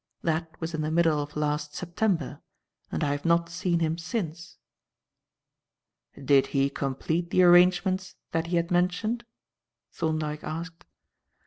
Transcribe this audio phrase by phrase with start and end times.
[0.23, 2.41] That was in the middle of last September,
[2.91, 4.57] and I have not seen him since."
[6.17, 9.25] "Did he complete the arrangements that he had mentioned?"
[9.91, 10.85] Thorndyke asked.